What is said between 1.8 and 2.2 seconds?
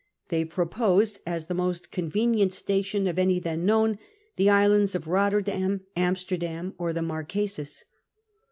con